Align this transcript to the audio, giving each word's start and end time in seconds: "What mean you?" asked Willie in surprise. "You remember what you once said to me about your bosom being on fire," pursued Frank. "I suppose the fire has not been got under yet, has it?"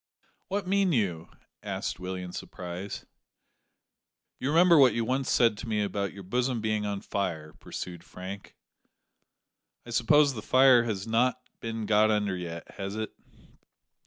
"What 0.47 0.65
mean 0.65 0.91
you?" 0.93 1.29
asked 1.61 1.99
Willie 1.99 2.23
in 2.23 2.31
surprise. 2.31 3.05
"You 4.39 4.49
remember 4.49 4.79
what 4.79 4.95
you 4.95 5.05
once 5.05 5.29
said 5.29 5.59
to 5.59 5.67
me 5.67 5.83
about 5.83 6.11
your 6.11 6.23
bosom 6.23 6.59
being 6.59 6.87
on 6.87 7.01
fire," 7.01 7.53
pursued 7.59 8.03
Frank. 8.03 8.55
"I 9.85 9.91
suppose 9.91 10.33
the 10.33 10.41
fire 10.41 10.85
has 10.85 11.05
not 11.05 11.39
been 11.59 11.85
got 11.85 12.09
under 12.09 12.35
yet, 12.35 12.77
has 12.79 12.95
it?" 12.95 13.13